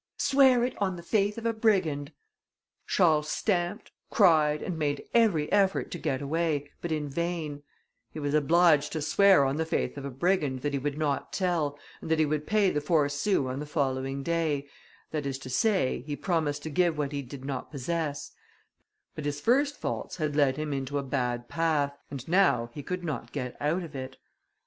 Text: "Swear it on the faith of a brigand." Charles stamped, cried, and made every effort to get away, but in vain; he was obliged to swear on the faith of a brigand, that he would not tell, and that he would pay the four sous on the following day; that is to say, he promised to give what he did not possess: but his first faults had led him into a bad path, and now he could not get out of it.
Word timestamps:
"Swear 0.17 0.63
it 0.65 0.73
on 0.81 0.95
the 0.95 1.03
faith 1.03 1.37
of 1.37 1.45
a 1.45 1.53
brigand." 1.53 2.11
Charles 2.87 3.29
stamped, 3.29 3.91
cried, 4.09 4.63
and 4.63 4.75
made 4.75 5.03
every 5.13 5.51
effort 5.51 5.91
to 5.91 5.99
get 5.99 6.23
away, 6.23 6.71
but 6.81 6.91
in 6.91 7.07
vain; 7.07 7.61
he 8.09 8.19
was 8.19 8.33
obliged 8.33 8.93
to 8.93 9.01
swear 9.03 9.45
on 9.45 9.57
the 9.57 9.63
faith 9.63 9.99
of 9.99 10.03
a 10.03 10.09
brigand, 10.09 10.61
that 10.61 10.73
he 10.73 10.79
would 10.79 10.97
not 10.97 11.31
tell, 11.31 11.77
and 12.01 12.09
that 12.09 12.17
he 12.17 12.25
would 12.25 12.47
pay 12.47 12.71
the 12.71 12.81
four 12.81 13.07
sous 13.09 13.45
on 13.47 13.59
the 13.59 13.65
following 13.67 14.23
day; 14.23 14.67
that 15.11 15.27
is 15.27 15.37
to 15.37 15.51
say, 15.51 16.01
he 16.07 16.15
promised 16.15 16.63
to 16.63 16.71
give 16.71 16.97
what 16.97 17.11
he 17.11 17.21
did 17.21 17.45
not 17.45 17.69
possess: 17.69 18.31
but 19.13 19.25
his 19.25 19.39
first 19.39 19.77
faults 19.79 20.15
had 20.17 20.35
led 20.35 20.57
him 20.57 20.73
into 20.73 20.97
a 20.97 21.03
bad 21.03 21.47
path, 21.47 21.95
and 22.09 22.27
now 22.27 22.71
he 22.73 22.81
could 22.81 23.03
not 23.03 23.31
get 23.31 23.55
out 23.61 23.83
of 23.83 23.95
it. 23.95 24.17